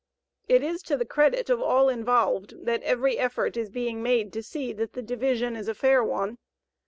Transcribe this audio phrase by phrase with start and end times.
[0.47, 4.41] It is to the credit of all involved that every effort is being made to
[4.41, 6.39] see that the division is a fair one.